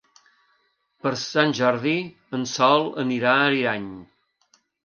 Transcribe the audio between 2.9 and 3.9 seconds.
anirà a Ariany.